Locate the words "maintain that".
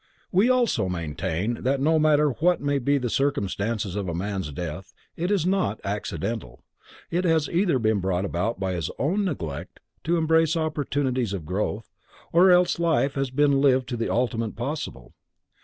0.89-1.79